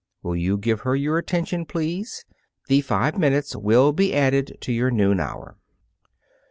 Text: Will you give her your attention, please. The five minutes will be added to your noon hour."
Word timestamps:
Will 0.23 0.35
you 0.35 0.57
give 0.57 0.79
her 0.79 0.95
your 0.95 1.19
attention, 1.19 1.63
please. 1.63 2.25
The 2.69 2.81
five 2.81 3.19
minutes 3.19 3.55
will 3.55 3.93
be 3.93 4.15
added 4.15 4.57
to 4.61 4.73
your 4.73 4.89
noon 4.89 5.19
hour." 5.19 5.59